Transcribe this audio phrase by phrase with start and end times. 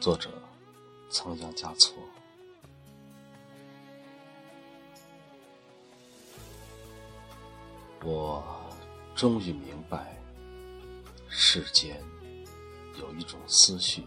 [0.00, 0.30] 作者：
[1.10, 1.92] 仓央嘉措。
[8.04, 8.44] 我
[9.16, 10.16] 终于明白，
[11.28, 12.00] 世间
[13.00, 14.04] 有一种思绪，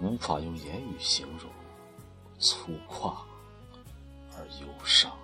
[0.00, 1.48] 无法用言语形容，
[2.40, 3.14] 粗犷
[4.36, 5.16] 而忧伤。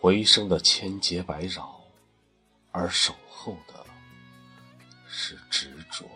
[0.00, 1.82] 回声的千劫百扰，
[2.72, 3.85] 而守候的
[5.28, 6.08] 是执着。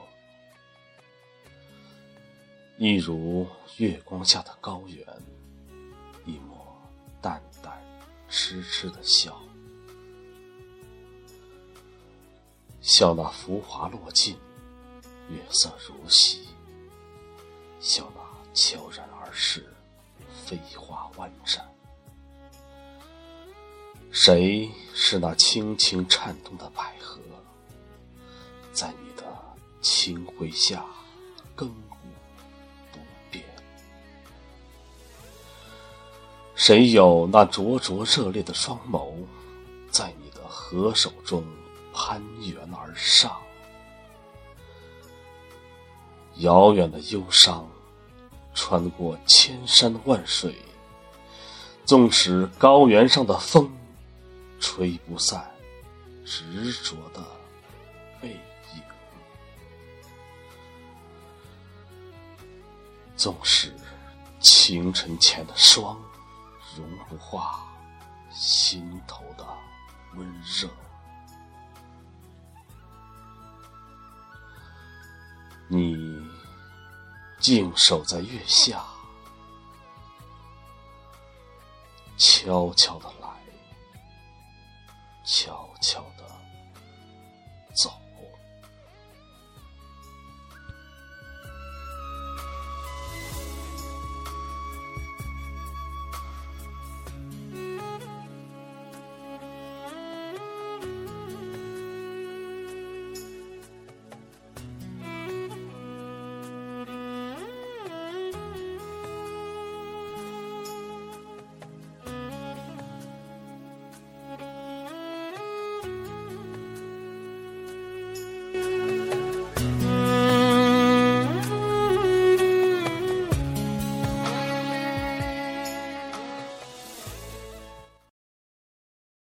[2.79, 3.45] 一如
[3.79, 5.05] 月光下的高原，
[6.25, 6.81] 一抹
[7.21, 7.83] 淡淡
[8.29, 9.43] 痴痴的笑，
[12.81, 14.39] 笑那浮华落尽，
[15.29, 16.47] 月色如洗；
[17.81, 19.69] 笑那悄然而逝，
[20.47, 21.69] 飞花万盏。
[24.13, 27.21] 谁是那轻轻颤动的百合，
[28.73, 29.25] 在你的
[29.81, 30.85] 清辉下
[31.57, 31.97] 亘古
[32.93, 32.99] 不
[33.31, 33.45] 变？
[36.55, 39.13] 谁有那灼灼热烈的双眸，
[39.91, 41.45] 在你的合手中
[41.93, 43.37] 攀援而上？
[46.37, 47.69] 遥远的忧伤，
[48.55, 50.55] 穿过千山万水，
[51.85, 53.71] 纵使高原上的风。
[54.63, 55.51] 吹不散
[56.23, 57.25] 执着的
[58.21, 58.33] 背
[58.75, 58.83] 影，
[63.17, 63.75] 纵使
[64.39, 65.99] 清晨前的霜
[66.77, 67.67] 融不化
[68.31, 69.47] 心头的
[70.15, 70.69] 温热，
[75.69, 75.97] 你
[77.39, 78.85] 静守在月下，
[82.19, 83.29] 悄悄的来。
[85.25, 86.20] 悄悄的。